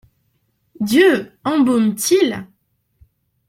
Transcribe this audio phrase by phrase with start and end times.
[0.79, 1.29] Dieu!
[1.43, 2.47] embaume-t-il!